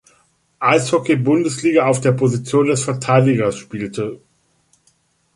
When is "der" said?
2.01-2.11